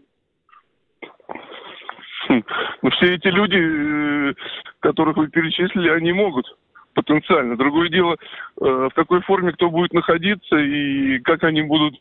Хм, 2.29 2.43
ну, 2.83 2.91
все 2.91 3.15
эти 3.15 3.29
люди, 3.29 4.37
которых 4.81 5.17
вы 5.17 5.29
перечислили, 5.29 5.89
они 5.89 6.13
могут 6.13 6.47
потенциально. 6.95 7.57
Другое 7.57 7.89
дело, 7.89 8.17
в 8.57 8.91
какой 8.95 9.23
форме 9.23 9.53
кто 9.53 9.71
будет 9.71 9.95
находиться 9.95 10.57
и 10.57 11.19
как 11.21 11.45
они 11.45 11.63
будут 11.63 11.95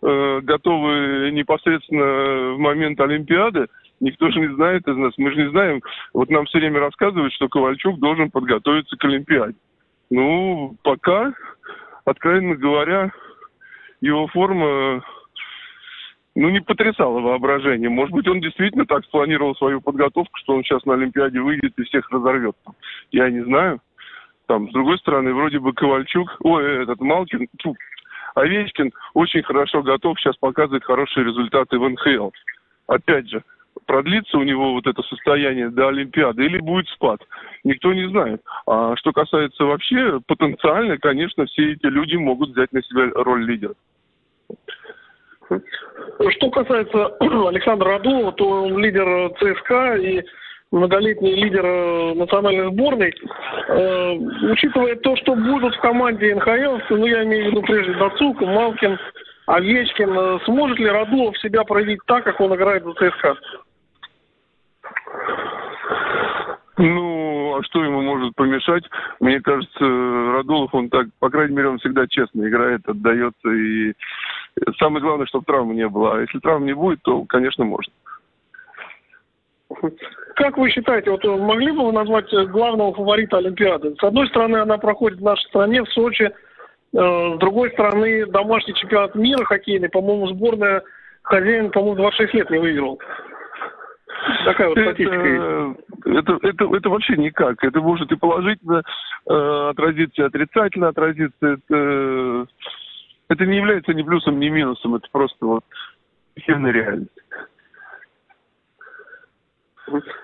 готовы 0.00 1.30
непосредственно 1.32 2.54
в 2.54 2.58
момент 2.58 2.98
Олимпиады– 3.00 3.66
Никто 4.00 4.30
же 4.30 4.40
не 4.40 4.54
знает 4.54 4.88
из 4.88 4.96
нас, 4.96 5.12
мы 5.18 5.30
же 5.30 5.42
не 5.44 5.50
знаем. 5.50 5.82
Вот 6.14 6.30
нам 6.30 6.46
все 6.46 6.58
время 6.58 6.80
рассказывают, 6.80 7.32
что 7.34 7.48
Ковальчук 7.48 7.98
должен 7.98 8.30
подготовиться 8.30 8.96
к 8.96 9.04
Олимпиаде. 9.04 9.56
Ну, 10.10 10.76
пока, 10.82 11.32
откровенно 12.04 12.56
говоря, 12.56 13.12
его 14.00 14.26
форма 14.28 15.04
ну, 16.34 16.48
не 16.48 16.60
потрясала 16.60 17.20
воображение. 17.20 17.90
Может 17.90 18.14
быть, 18.14 18.26
он 18.26 18.40
действительно 18.40 18.86
так 18.86 19.04
спланировал 19.04 19.54
свою 19.56 19.80
подготовку, 19.80 20.36
что 20.38 20.54
он 20.54 20.64
сейчас 20.64 20.84
на 20.86 20.94
Олимпиаде 20.94 21.40
выйдет 21.40 21.78
и 21.78 21.84
всех 21.84 22.10
разорвет. 22.10 22.56
Я 23.12 23.28
не 23.30 23.44
знаю. 23.44 23.80
Там, 24.46 24.68
с 24.68 24.72
другой 24.72 24.98
стороны, 24.98 25.32
вроде 25.32 25.60
бы 25.60 25.72
Ковальчук, 25.72 26.36
ой, 26.40 26.82
этот 26.82 27.00
Малкин, 27.00 27.46
фу, 27.62 27.76
Овечкин 28.34 28.90
очень 29.14 29.42
хорошо 29.42 29.82
готов, 29.82 30.18
сейчас 30.18 30.36
показывает 30.36 30.84
хорошие 30.84 31.24
результаты 31.24 31.78
в 31.78 31.88
НХЛ. 31.88 32.30
Опять 32.88 33.28
же, 33.28 33.44
продлится 33.86 34.38
у 34.38 34.42
него 34.42 34.72
вот 34.72 34.86
это 34.86 35.02
состояние 35.02 35.70
до 35.70 35.88
Олимпиады 35.88 36.44
или 36.44 36.58
будет 36.58 36.88
спад, 36.88 37.20
никто 37.64 37.92
не 37.92 38.08
знает. 38.08 38.40
А 38.66 38.96
что 38.96 39.12
касается 39.12 39.64
вообще 39.64 40.20
потенциально, 40.26 40.98
конечно, 40.98 41.46
все 41.46 41.72
эти 41.72 41.86
люди 41.86 42.16
могут 42.16 42.50
взять 42.50 42.72
на 42.72 42.82
себя 42.82 43.10
роль 43.14 43.44
лидера. 43.44 43.74
Что 45.48 46.50
касается 46.50 47.06
Александра 47.48 47.92
Радулова, 47.92 48.32
то 48.32 48.48
он 48.64 48.78
лидер 48.78 49.32
ЦСКА 49.38 49.96
и 49.96 50.22
многолетний 50.70 51.34
лидер 51.34 52.14
национальной 52.14 52.70
сборной. 52.72 53.14
Э, 53.68 54.12
учитывая 54.52 54.96
то, 54.96 55.16
что 55.16 55.34
будут 55.34 55.74
в 55.74 55.80
команде 55.80 56.34
НХЛ, 56.34 56.78
ну 56.90 57.06
я 57.06 57.24
имею 57.24 57.46
в 57.46 57.50
виду 57.50 57.62
прежде 57.62 57.94
Дацук, 57.94 58.40
Малкин, 58.40 58.98
Овечкин, 59.46 60.18
э, 60.18 60.38
сможет 60.44 60.78
ли 60.78 60.86
Радулов 60.86 61.36
себя 61.38 61.64
проявить 61.64 62.00
так, 62.06 62.24
как 62.24 62.40
он 62.40 62.54
играет 62.54 62.84
за 62.84 62.92
ЦСКА? 62.92 63.36
Ну, 66.82 67.58
а 67.58 67.62
что 67.64 67.84
ему 67.84 68.00
может 68.00 68.34
помешать? 68.36 68.84
Мне 69.20 69.40
кажется, 69.40 69.80
Радулов, 69.80 70.74
он 70.74 70.88
так, 70.88 71.08
по 71.18 71.28
крайней 71.28 71.54
мере, 71.54 71.68
он 71.68 71.78
всегда 71.78 72.06
честно 72.06 72.48
играет, 72.48 72.80
отдается. 72.88 73.50
И 73.50 73.92
самое 74.78 75.02
главное, 75.02 75.26
чтобы 75.26 75.44
травмы 75.44 75.74
не 75.74 75.86
было. 75.86 76.16
А 76.16 76.20
если 76.22 76.38
травм 76.38 76.64
не 76.64 76.72
будет, 76.72 77.02
то, 77.02 77.22
конечно, 77.26 77.64
можно. 77.66 77.92
Как 80.36 80.56
вы 80.56 80.70
считаете, 80.70 81.10
вот 81.10 81.22
могли 81.22 81.70
бы 81.70 81.84
вы 81.84 81.92
назвать 81.92 82.32
главного 82.48 82.94
фаворита 82.94 83.36
Олимпиады? 83.36 83.94
С 84.00 84.02
одной 84.02 84.26
стороны, 84.28 84.56
она 84.56 84.78
проходит 84.78 85.18
в 85.18 85.22
нашей 85.22 85.46
стране, 85.48 85.84
в 85.84 85.88
Сочи. 85.90 86.24
Э, 86.24 86.32
с 86.92 87.38
другой 87.38 87.72
стороны, 87.72 88.24
домашний 88.24 88.74
чемпионат 88.74 89.14
мира 89.14 89.44
хоккейный, 89.44 89.90
по-моему, 89.90 90.28
сборная 90.28 90.82
хозяин, 91.22 91.70
по-моему, 91.70 91.96
26 91.96 92.34
лет 92.34 92.50
не 92.50 92.58
выиграл. 92.58 92.98
Такая 94.44 94.68
вот 94.68 94.78
статистика 94.78 95.76
это, 96.04 96.32
это, 96.32 96.38
это, 96.42 96.76
это 96.76 96.90
вообще 96.90 97.16
никак. 97.16 97.62
Это 97.64 97.80
может 97.80 98.10
и 98.12 98.16
положительно 98.16 98.82
э, 99.28 99.68
отразиться, 99.70 100.22
и 100.22 100.26
отрицательно 100.26 100.88
отразиться. 100.88 101.46
Это, 101.46 102.46
это 103.28 103.46
не 103.46 103.56
является 103.56 103.94
ни 103.94 104.02
плюсом, 104.02 104.38
ни 104.38 104.48
минусом. 104.48 104.94
Это 104.94 105.08
просто 105.10 105.46
вот 105.46 105.64
эфирная 106.36 106.72
реальность. 106.72 107.10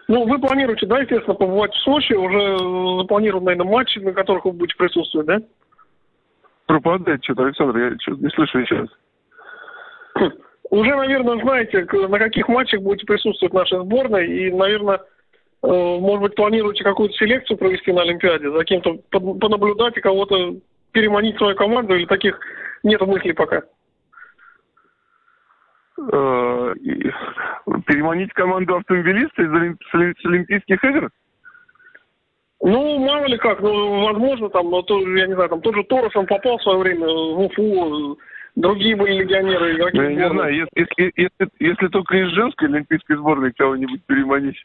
Ну, 0.08 0.28
вы 0.28 0.38
планируете, 0.38 0.86
да, 0.86 1.00
естественно, 1.00 1.34
побывать 1.34 1.74
в 1.74 1.82
Сочи, 1.82 2.12
уже 2.12 2.56
запланированы, 3.00 3.46
наверное, 3.46 3.72
матчи, 3.72 3.98
на 3.98 4.12
которых 4.12 4.44
вы 4.44 4.52
будете 4.52 4.76
присутствовать, 4.76 5.26
да? 5.26 5.38
Пропадает 6.66 7.24
что-то, 7.24 7.44
Александр, 7.44 7.78
я 7.78 7.96
что-то 8.00 8.22
не 8.22 8.30
слышу 8.30 8.64
сейчас. 8.64 8.88
Уже, 10.70 10.96
наверное, 10.96 11.40
знаете, 11.42 11.86
на 11.92 12.18
каких 12.18 12.48
матчах 12.48 12.80
будете 12.80 13.06
присутствовать 13.06 13.54
наша 13.54 13.80
сборная, 13.80 14.24
и, 14.24 14.50
наверное, 14.50 15.00
э, 15.62 15.68
может 15.68 16.22
быть, 16.22 16.34
планируете 16.34 16.82
какую-то 16.82 17.14
селекцию 17.14 17.56
провести 17.56 17.92
на 17.92 18.02
Олимпиаде, 18.02 18.50
за 18.50 18.64
кем-то 18.64 18.98
понаблюдать 19.10 19.96
и 19.96 20.00
кого-то 20.00 20.56
переманить 20.92 21.36
в 21.36 21.38
свою 21.38 21.56
команду, 21.56 21.94
или 21.94 22.06
таких 22.06 22.38
нет 22.82 23.00
мыслей 23.02 23.32
пока? 23.32 23.62
Э, 25.98 26.74
переманить 27.86 28.32
команду 28.32 28.76
автомобилиста 28.76 29.42
из 29.42 29.52
Олимпийских 30.24 30.82
игр? 30.84 31.10
Ну, 32.60 32.98
мало 32.98 33.26
ли 33.26 33.36
как, 33.36 33.60
ну, 33.60 34.04
возможно, 34.04 34.48
там, 34.48 34.70
ну, 34.70 34.82
то, 34.82 34.98
я 34.98 35.26
не 35.26 35.34
знаю, 35.34 35.48
там 35.50 35.60
тот 35.60 35.74
же 35.74 35.84
Торос, 35.84 36.16
он 36.16 36.26
попал 36.26 36.58
в 36.58 36.62
свое 36.62 36.78
время 36.78 37.06
в 37.06 37.40
Уфу, 37.40 38.18
другие 38.56 38.96
были 38.96 39.20
легионеры, 39.20 39.76
игроки 39.76 39.96
ну, 39.98 40.02
Я 40.02 40.10
не 40.10 40.30
знаю, 40.30 40.54
если, 40.54 40.70
если, 40.74 41.12
если, 41.16 41.48
если 41.60 41.88
только 41.88 42.16
из 42.16 42.30
женской 42.30 42.68
олимпийской 42.68 43.16
сборной 43.16 43.52
кого-нибудь 43.52 44.02
переманить, 44.06 44.60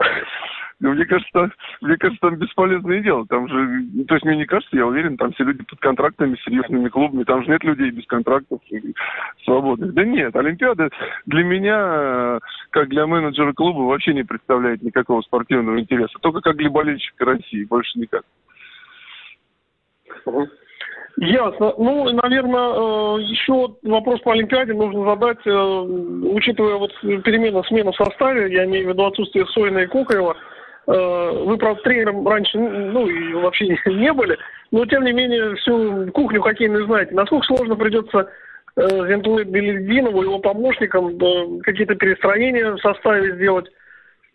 ну, 0.80 0.94
мне 0.94 1.06
кажется, 1.06 1.52
мне 1.82 1.98
кажется, 1.98 2.22
там 2.22 2.38
бесполезное 2.38 3.02
дело. 3.02 3.28
Там 3.28 3.48
же, 3.48 3.84
то 4.08 4.16
есть 4.16 4.26
мне 4.26 4.38
не 4.38 4.46
кажется, 4.46 4.76
я 4.76 4.88
уверен, 4.88 5.18
там 5.18 5.32
все 5.34 5.44
люди 5.44 5.64
под 5.64 5.80
контрактами, 5.80 6.38
серьезными 6.44 6.90
клубами, 6.90 7.24
там 7.24 7.44
же 7.44 7.52
нет 7.52 7.64
людей 7.64 7.92
без 7.92 8.06
контрактов 8.08 8.60
свободных. 9.44 9.94
Да 9.94 10.04
нет, 10.04 10.36
Олимпиада 10.36 10.90
для 11.26 11.44
меня, 11.44 12.40
как 12.72 12.90
для 12.90 13.06
менеджера 13.06 13.54
клуба, 13.54 13.82
вообще 13.82 14.14
не 14.14 14.24
представляет 14.24 14.82
никакого 14.82 15.22
спортивного 15.22 15.80
интереса. 15.80 16.18
Только 16.20 16.42
как 16.42 16.56
для 16.56 16.70
болельщика 16.70 17.26
России, 17.26 17.66
больше 17.66 18.00
никак. 18.00 18.24
Ясно. 21.18 21.74
Ну, 21.78 22.10
наверное, 22.14 23.18
э, 23.18 23.22
еще 23.24 23.76
вопрос 23.84 24.22
по 24.22 24.32
Олимпиаде 24.32 24.74
нужно 24.74 25.06
задать, 25.06 25.46
э, 25.46 25.52
учитывая 25.52 26.76
вот 26.76 26.92
перемену, 27.02 27.64
смену 27.66 27.92
в 27.92 27.96
составе, 27.96 28.54
я 28.54 28.66
имею 28.66 28.88
в 28.88 28.90
виду 28.90 29.06
отсутствие 29.06 29.46
Сойна 29.48 29.84
и 29.84 29.88
Кокаева. 29.88 30.36
Э, 30.88 31.44
вы, 31.46 31.58
правда, 31.58 31.82
тренером 31.84 32.28
раньше, 32.28 32.58
ну, 32.58 33.08
и 33.08 33.34
вообще 33.34 33.68
не 33.88 34.14
были, 34.14 34.38
но, 34.72 34.86
тем 34.86 35.04
не 35.04 35.12
менее, 35.12 35.56
всю 35.56 36.12
кухню 36.12 36.42
хоккейную 36.42 36.86
знаете. 36.86 37.14
Насколько 37.14 37.46
сложно 37.48 37.76
придется 37.76 38.30
Зентулы 38.78 39.44
Белединову, 39.44 40.24
его 40.24 40.40
помощникам 40.40 41.20
какие-то 41.62 41.96
перестроения 41.96 42.72
в 42.72 42.80
составе 42.80 43.36
сделать, 43.36 43.66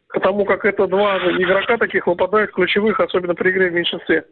потому 0.09 0.45
как 0.45 0.67
это 0.67 0.87
два 0.87 1.17
игрока 1.17 1.79
таких 1.79 2.07
выпадают 2.07 2.53
ключевых, 2.53 3.01
особенно 3.01 3.35
при 3.35 3.51
игре 3.51 3.71
в 3.71 3.73
меньшинстве? 3.73 4.25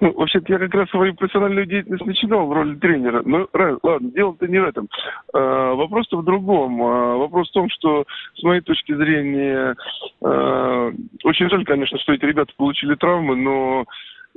Ну, 0.00 0.12
вообще-то 0.12 0.52
я 0.52 0.58
как 0.58 0.74
раз 0.74 0.90
свою 0.90 1.14
профессиональную 1.14 1.66
деятельность 1.66 2.04
начинал 2.04 2.46
в 2.46 2.52
роли 2.52 2.74
тренера. 2.76 3.22
Но 3.24 3.48
ладно, 3.82 4.10
дело-то 4.10 4.46
не 4.46 4.58
в 4.58 4.64
этом. 4.64 4.88
А, 5.32 5.74
вопрос-то 5.74 6.18
в 6.18 6.24
другом. 6.24 6.82
А, 6.82 7.16
вопрос 7.16 7.48
в 7.48 7.52
том, 7.52 7.68
что 7.70 8.04
с 8.34 8.42
моей 8.42 8.60
точки 8.60 8.94
зрения 8.94 9.74
а, 10.22 10.92
очень 11.24 11.48
жаль, 11.48 11.64
конечно, 11.64 11.98
что 11.98 12.12
эти 12.12 12.24
ребята 12.24 12.52
получили 12.56 12.94
травмы, 12.94 13.36
но 13.36 13.84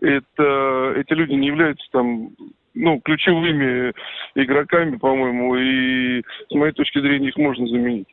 это, 0.01 0.93
эти 0.96 1.13
люди 1.13 1.34
не 1.34 1.48
являются 1.48 1.86
там 1.91 2.29
ну, 2.74 3.01
ключевыми 3.01 3.93
игроками, 4.36 4.98
по-моему, 4.98 5.55
и 5.55 6.22
с 6.50 6.55
моей 6.55 6.72
точки 6.72 7.00
зрения 7.00 7.29
их 7.29 7.38
можно 7.38 7.67
заменить. 7.67 8.08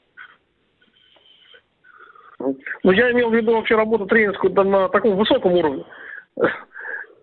Ну, 2.38 2.90
я 2.90 3.12
имел 3.12 3.30
в 3.30 3.35
виду 3.35 3.52
вообще 3.52 3.76
работу 3.76 4.06
тренерскую 4.06 4.52
на 4.52 4.88
таком 4.88 5.16
высоком 5.16 5.52
уровне. 5.52 5.85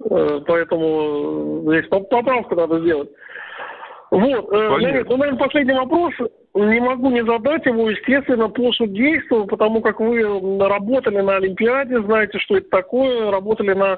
Э, 0.09 0.41
поэтому 0.45 1.63
здесь 1.67 1.87
поправку 1.87 2.55
надо 2.55 2.79
сделать. 2.79 3.09
Вот, 4.11 4.51
э, 4.51 4.77
Леонид, 4.79 5.09
ну, 5.09 5.17
наверное, 5.17 5.39
последний 5.39 5.73
вопрос. 5.73 6.13
Не 6.53 6.79
могу 6.79 7.09
не 7.09 7.25
задать 7.25 7.65
его, 7.65 7.89
естественно, 7.89 8.47
по 8.47 8.71
судейству, 8.73 9.47
потому 9.47 9.81
как 9.81 9.99
вы 9.99 10.21
работали 10.59 11.19
на 11.21 11.37
Олимпиаде, 11.37 11.99
знаете, 12.01 12.37
что 12.39 12.57
это 12.57 12.69
такое, 12.69 13.31
работали 13.31 13.73
на 13.73 13.97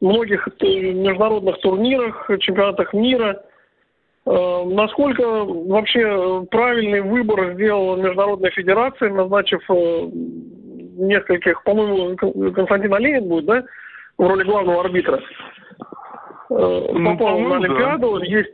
многих 0.00 0.46
международных 0.60 1.58
турнирах, 1.60 2.30
чемпионатах 2.38 2.92
мира. 2.92 3.42
Э, 4.24 4.64
насколько 4.66 5.44
вообще 5.44 6.46
правильный 6.50 7.00
выбор 7.00 7.54
сделала 7.54 7.96
Международная 7.96 8.50
федерация, 8.50 9.10
назначив 9.10 9.62
нескольких, 10.98 11.62
по-моему, 11.64 12.16
Константин 12.52 12.94
Оленин 12.94 13.28
будет, 13.28 13.46
да, 13.46 13.64
в 14.18 14.26
роли 14.26 14.44
главного 14.44 14.80
арбитра. 14.80 15.20
Э, 16.50 16.88
ну, 16.92 17.12
попал 17.12 17.38
на 17.38 17.56
Олимпиаду, 17.56 18.18
да. 18.18 18.26
есть 18.26 18.50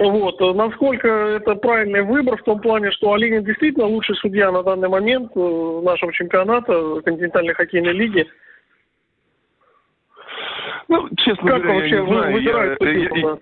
вот. 0.00 0.40
Насколько 0.40 1.08
это 1.08 1.56
правильный 1.56 2.02
выбор 2.02 2.38
в 2.38 2.44
том 2.44 2.60
плане, 2.60 2.90
что 2.90 3.12
Оленин 3.12 3.44
действительно 3.44 3.84
лучший 3.84 4.16
судья 4.16 4.50
на 4.50 4.62
данный 4.62 4.88
момент 4.88 5.30
э, 5.36 5.80
нашего 5.82 6.10
чемпионата 6.12 7.02
континентальной 7.04 7.52
хоккейной 7.52 7.92
лиги. 7.92 8.26
Ну, 10.88 11.06
честно 11.18 11.50
как 11.50 11.62
говоря, 11.62 11.74
вообще 11.80 11.96
я 11.96 12.00
не 12.00 12.06
знаю. 12.06 12.32
Выбирают 12.32 12.80
я, 12.80 12.90
я, 12.90 13.08
я, 13.14 13.38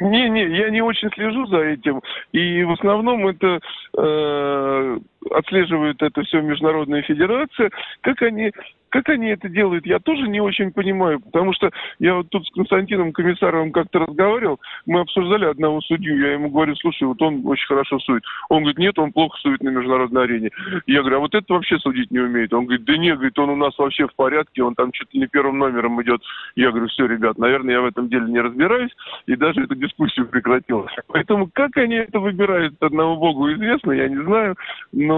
не, 0.00 0.28
не, 0.28 0.56
я 0.56 0.70
не 0.70 0.80
очень 0.80 1.10
слежу 1.10 1.46
за 1.46 1.58
этим. 1.58 2.00
И 2.32 2.62
в 2.62 2.70
основном 2.70 3.26
это 3.26 3.58
э, 3.98 4.98
отслеживает 5.30 6.02
это 6.02 6.22
все 6.22 6.40
международная 6.40 7.02
федерация. 7.02 7.70
Как 8.02 8.22
они 8.22 8.52
как 8.94 9.08
они 9.08 9.26
это 9.26 9.48
делают, 9.48 9.84
я 9.86 9.98
тоже 9.98 10.28
не 10.28 10.40
очень 10.40 10.70
понимаю, 10.70 11.18
потому 11.18 11.52
что 11.52 11.68
я 11.98 12.14
вот 12.14 12.30
тут 12.30 12.46
с 12.46 12.50
Константином 12.52 13.12
Комиссаровым 13.12 13.72
как-то 13.72 13.98
разговаривал, 13.98 14.60
мы 14.86 15.00
обсуждали 15.00 15.46
одного 15.46 15.80
судью, 15.80 16.16
я 16.16 16.34
ему 16.34 16.48
говорю, 16.48 16.76
слушай, 16.76 17.02
вот 17.02 17.20
он 17.20 17.44
очень 17.44 17.66
хорошо 17.66 17.98
судит. 17.98 18.22
Он 18.50 18.58
говорит, 18.58 18.78
нет, 18.78 18.96
он 19.00 19.10
плохо 19.10 19.36
судит 19.40 19.64
на 19.64 19.70
международной 19.70 20.22
арене. 20.22 20.50
Я 20.86 21.00
говорю, 21.00 21.16
а 21.16 21.20
вот 21.20 21.34
это 21.34 21.54
вообще 21.54 21.76
судить 21.80 22.12
не 22.12 22.20
умеет. 22.20 22.54
Он 22.54 22.66
говорит, 22.66 22.84
да 22.84 22.96
нет, 22.96 23.16
говорит, 23.16 23.36
он 23.36 23.50
у 23.50 23.56
нас 23.56 23.76
вообще 23.76 24.06
в 24.06 24.14
порядке, 24.14 24.62
он 24.62 24.76
там 24.76 24.92
чуть 24.92 25.12
ли 25.12 25.22
не 25.22 25.26
первым 25.26 25.58
номером 25.58 26.00
идет. 26.00 26.22
Я 26.54 26.70
говорю, 26.70 26.86
все, 26.86 27.06
ребят, 27.06 27.36
наверное, 27.36 27.74
я 27.74 27.80
в 27.80 27.86
этом 27.86 28.08
деле 28.08 28.26
не 28.26 28.40
разбираюсь, 28.40 28.92
и 29.26 29.34
даже 29.34 29.64
эту 29.64 29.74
дискуссию 29.74 30.28
прекратил. 30.28 30.86
Поэтому 31.08 31.50
как 31.52 31.76
они 31.78 31.96
это 31.96 32.20
выбирают, 32.20 32.80
одному 32.80 33.16
богу 33.16 33.52
известно, 33.52 33.90
я 33.90 34.08
не 34.08 34.22
знаю, 34.22 34.54
но 34.92 35.13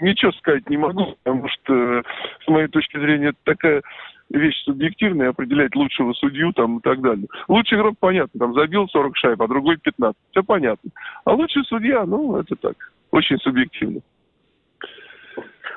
ничего 0.00 0.32
сказать 0.32 0.68
не 0.68 0.76
могу, 0.76 1.16
потому 1.22 1.48
что, 1.48 2.02
с 2.44 2.48
моей 2.48 2.68
точки 2.68 2.98
зрения, 2.98 3.28
это 3.28 3.38
такая 3.44 3.82
вещь 4.30 4.62
субъективная, 4.64 5.30
определять 5.30 5.74
лучшего 5.74 6.12
судью 6.12 6.52
там 6.52 6.78
и 6.78 6.80
так 6.82 7.00
далее. 7.00 7.26
Лучший 7.48 7.78
игрок, 7.78 7.94
понятно, 7.98 8.38
там 8.38 8.54
забил 8.54 8.86
40 8.88 9.16
шайб, 9.16 9.40
а 9.40 9.48
другой 9.48 9.78
15. 9.78 10.16
Все 10.30 10.42
понятно. 10.42 10.90
А 11.24 11.32
лучший 11.32 11.64
судья, 11.64 12.04
ну, 12.04 12.38
это 12.38 12.54
так, 12.56 12.76
очень 13.10 13.38
субъективно. 13.38 14.00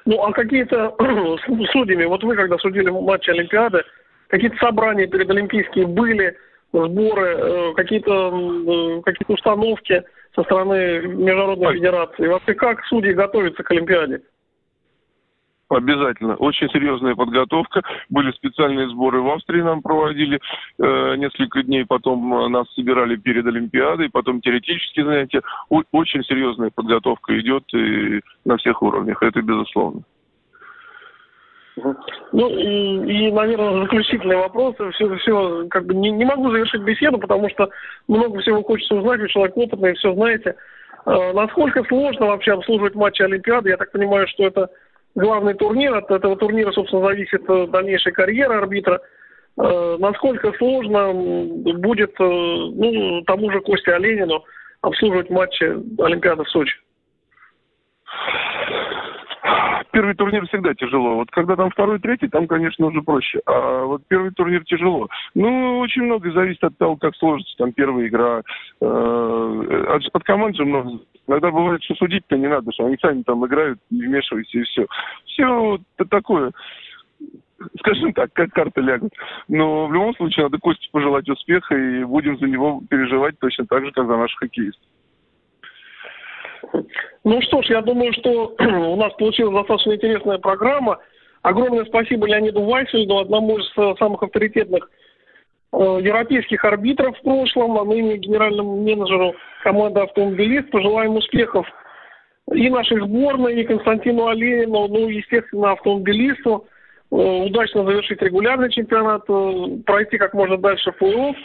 Ну, 0.06 0.22
а 0.24 0.32
какие-то 0.34 0.96
судьями, 1.72 2.06
вот 2.06 2.24
вы 2.24 2.36
когда 2.36 2.58
судили 2.58 2.90
матчи 2.90 3.30
Олимпиады, 3.30 3.84
какие-то 4.28 4.58
собрания 4.58 5.08
перед 5.08 5.30
Олимпийскими 5.30 5.86
были, 5.86 6.36
сборы, 6.74 7.36
э, 7.38 7.74
какие-то 7.76 8.30
э, 8.30 9.02
какие 9.04 9.34
установки– 9.34 10.04
со 10.36 10.44
стороны 10.44 11.02
Международной 11.08 11.68
Ой. 11.68 11.76
Федерации? 11.76 12.28
Вообще 12.28 12.54
как 12.54 12.84
судьи 12.86 13.14
готовятся 13.14 13.64
к 13.64 13.72
Олимпиаде? 13.72 14.22
Обязательно. 15.70 16.36
Очень 16.36 16.70
серьезная 16.70 17.16
подготовка. 17.16 17.82
Были 18.10 18.32
специальные 18.34 18.90
сборы 18.90 19.22
в 19.22 19.30
Австрии 19.30 19.62
нам 19.62 19.82
проводили 19.82 20.38
э, 20.78 21.16
несколько 21.16 21.64
дней. 21.64 21.86
Потом 21.86 22.34
э, 22.34 22.48
нас 22.50 22.70
собирали 22.74 23.16
перед 23.16 23.46
Олимпиадой. 23.46 24.10
Потом 24.10 24.42
теоретические 24.42 25.06
занятия. 25.06 25.42
О- 25.70 25.84
очень 25.94 26.24
серьезная 26.24 26.72
подготовка 26.76 27.40
идет 27.40 27.64
и 27.74 28.20
на 28.44 28.58
всех 28.58 28.82
уровнях. 28.82 29.24
Это 29.24 29.42
безусловно. 29.42 30.02
Ну 32.32 32.50
и, 32.50 33.28
и, 33.28 33.32
наверное, 33.32 33.84
заключительный 33.84 34.38
вопрос. 34.38 34.76
Все, 34.94 35.16
все, 35.18 35.68
как 35.70 35.86
бы 35.86 35.94
не, 35.94 36.12
не 36.12 36.26
могу 36.26 36.52
завершить 36.52 36.82
беседу, 36.82 37.18
потому 37.18 37.50
что 37.50 37.70
много 38.08 38.40
всего 38.40 38.64
хочется 38.64 38.96
узнать. 38.96 39.20
Вы 39.20 39.30
человек 39.30 39.58
опытный, 39.58 39.94
все 39.94 40.14
знаете. 40.14 40.56
Э, 41.06 41.34
насколько 41.34 41.84
сложно 41.86 42.28
вообще 42.28 42.54
обслуживать 42.54 42.96
матчи 42.96 43.22
Олимпиады? 43.22 43.70
Я 43.70 43.78
так 43.78 43.92
понимаю, 43.92 44.28
что 44.28 44.46
это 44.46 44.70
главный 45.16 45.54
турнир. 45.54 45.96
От 45.96 46.12
этого 46.12 46.36
турнира, 46.36 46.72
собственно, 46.72 47.06
зависит 47.06 47.44
э, 47.50 47.68
дальнейшая 47.68 48.14
карьера 48.14 48.60
арбитра. 48.60 49.02
Э, 49.58 49.98
насколько 50.00 50.54
сложно 50.54 51.14
будет 51.14 52.12
э, 52.20 52.24
ну, 52.24 53.22
тому 53.26 53.52
же 53.52 53.62
Косте 53.62 53.94
Оленину 53.94 54.44
обслуживать 54.82 55.30
матчи 55.30 55.64
Олимпиады 56.02 56.44
в 56.44 56.50
Сочи? 56.50 56.76
Первый 59.92 60.16
турнир 60.16 60.46
всегда 60.48 60.74
тяжело. 60.74 61.16
Вот 61.16 61.32
когда 61.32 61.56
там 61.56 61.70
второй, 61.70 62.00
третий, 62.00 62.28
там, 62.28 62.48
конечно, 62.48 62.88
уже 62.88 63.02
проще. 63.02 63.42
А 63.46 63.86
вот 63.86 64.02
первый 64.08 64.32
турнир 64.32 64.64
тяжело. 64.66 65.08
Ну, 65.36 65.80
очень 65.80 66.04
много 66.04 66.32
зависит 66.32 66.64
от 66.64 66.78
того, 66.78 66.96
как 66.96 67.16
сложится 67.16 67.56
там 67.58 67.74
первая 67.74 68.08
игра. 68.08 68.42
Э, 68.82 69.86
от, 69.90 70.04
от 70.14 70.24
команд 70.24 70.56
же 70.56 70.66
много. 70.66 71.00
Иногда 71.28 71.52
бывает, 71.52 71.84
что 71.84 71.96
судить-то 71.96 72.38
не 72.38 72.48
надо, 72.48 72.72
что 72.72 72.86
они 72.86 72.98
сами 73.02 73.24
там 73.24 73.46
играют, 73.46 73.80
не 73.90 74.06
вмешиваются 74.06 74.58
и 74.58 74.64
все. 74.64 74.86
Все 75.26 75.80
такое 76.10 76.52
скажем 77.80 78.14
так, 78.14 78.34
как 78.34 78.52
карты 78.52 78.82
лягут. 78.82 79.14
Но 79.48 79.88
в 79.88 79.94
любом 79.94 80.16
случае 80.16 80.46
надо 80.46 80.58
Косте 80.58 80.88
пожелать 80.92 81.30
успеха 81.30 81.76
и 81.76 82.04
будем 82.04 82.38
за 82.38 82.48
него 82.48 82.82
переживать 82.90 83.38
точно 83.40 83.66
так 83.68 83.86
же, 83.86 83.92
как 83.92 84.08
за 84.08 84.18
наших 84.18 84.40
хоккеистов. 84.40 84.84
Ну 87.24 87.42
что 87.42 87.62
ж, 87.62 87.68
я 87.68 87.82
думаю, 87.82 88.14
что 88.14 88.56
у 88.60 88.96
нас 88.96 89.14
получилась 89.14 89.56
достаточно 89.56 89.96
интересная 89.96 90.38
программа. 90.38 91.00
Огромное 91.42 91.86
спасибо 91.86 92.28
Леониду 92.28 92.62
Вайсельду, 92.64 93.18
одному 93.18 93.58
из 93.58 93.72
э, 93.78 93.96
самых 93.98 94.22
авторитетных 94.22 94.90
э, 95.74 95.78
европейских 95.78 96.64
арбитров 96.64 97.18
в 97.18 97.22
прошлом, 97.24 97.78
а 97.80 97.86
ныне 97.86 98.18
генеральному 98.18 98.82
менеджеру 98.82 99.34
команды 99.64 100.02
«Автомобилист». 100.02 100.70
Пожелаем 100.70 101.16
успехов 101.16 101.66
и 102.54 102.70
нашей 102.70 103.00
сборной, 103.00 103.60
и 103.60 103.64
Константину 103.66 104.28
Оленину, 104.28 104.88
ну, 104.88 105.08
естественно, 105.10 105.72
автомобилисту. 105.72 106.68
Э, 107.12 107.16
удачно 107.16 107.86
завершить 107.86 108.22
регулярный 108.22 108.72
чемпионат, 108.72 109.26
пройти 109.86 110.18
как 110.18 110.36
можно 110.36 110.58
дальше 110.58 110.92
плей-офф. 111.00 111.36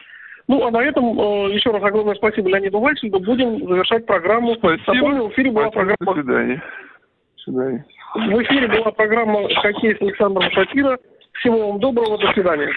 Ну, 0.49 0.65
а 0.65 0.71
на 0.71 0.83
этом 0.83 1.19
э, 1.19 1.55
еще 1.55 1.71
раз 1.71 1.83
огромное 1.83 2.15
спасибо 2.15 2.49
Леониду 2.49 2.79
Вальченко. 2.79 3.19
Будем 3.19 3.67
завершать 3.67 4.07
программу. 4.07 4.55
Спасибо. 4.55 4.95
Напомню, 4.95 5.25
в 5.25 5.33
эфире 5.33 5.51
была 5.51 5.71
программа... 5.71 5.97
До 6.01 6.13
свидания. 6.15 6.63
До 7.37 7.43
свидания. 7.43 7.85
В 8.15 8.43
эфире 8.43 8.69
была 8.69 8.93
программа 8.93 9.49
«Хоккей» 9.57 9.97
с 9.97 10.01
Александром 10.01 10.51
Шапира. 10.53 10.99
Всего 11.33 11.69
вам 11.71 11.81
доброго. 11.81 12.19
До 12.19 12.33
свидания. 12.33 12.71